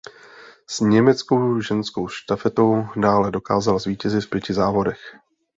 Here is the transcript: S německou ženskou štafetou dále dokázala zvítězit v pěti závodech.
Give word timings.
S 0.69 0.79
německou 0.81 1.61
ženskou 1.61 2.07
štafetou 2.07 2.85
dále 3.01 3.31
dokázala 3.31 3.79
zvítězit 3.79 4.23
v 4.23 4.29
pěti 4.29 4.53
závodech. 4.53 5.15